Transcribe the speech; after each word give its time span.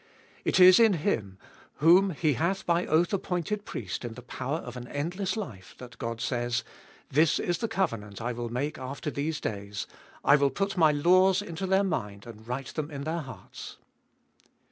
It 0.43 0.59
is 0.59 0.79
in 0.79 0.93
Him, 0.93 1.37
whom 1.75 2.09
He 2.09 2.33
hath 2.33 2.65
by 2.65 2.87
oath 2.87 3.13
appointed 3.13 3.65
Priest 3.65 4.03
in 4.03 4.15
the 4.15 4.23
power 4.23 4.57
of 4.57 4.75
an 4.75 4.87
endless 4.87 5.37
life, 5.37 5.75
that 5.77 5.99
God 5.99 6.19
says: 6.19 6.63
This 7.11 7.37
is 7.37 7.59
the 7.59 7.67
covenant 7.67 8.19
I 8.19 8.31
will 8.31 8.49
make 8.49 8.79
after 8.79 9.11
these 9.11 9.39
days: 9.39 9.85
I 10.25 10.37
will 10.37 10.49
put 10.49 10.75
my 10.75 10.91
laws 10.91 11.43
into 11.43 11.67
their 11.67 11.83
mind 11.83 12.25
and 12.25 12.47
write 12.47 12.69
them 12.73 12.89
in 12.89 13.03
their 13.03 13.21
hearts. 13.21 13.77